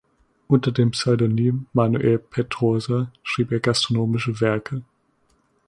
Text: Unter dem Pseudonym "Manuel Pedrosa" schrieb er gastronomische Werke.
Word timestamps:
Unter 0.47 0.71
dem 0.71 0.89
Pseudonym 0.89 1.67
"Manuel 1.73 2.17
Pedrosa" 2.17 3.11
schrieb 3.21 3.51
er 3.51 3.59
gastronomische 3.59 4.41
Werke. 4.41 4.81